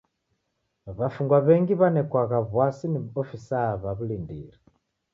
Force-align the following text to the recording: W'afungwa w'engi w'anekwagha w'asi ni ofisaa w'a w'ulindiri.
W'afungwa 0.97 1.37
w'engi 1.45 1.73
w'anekwagha 1.79 2.37
w'asi 2.55 2.85
ni 2.91 2.99
ofisaa 3.21 3.71
w'a 3.81 3.91
w'ulindiri. 3.97 4.57